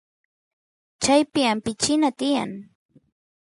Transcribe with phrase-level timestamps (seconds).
[1.03, 2.51] chaypi ampichina tiyan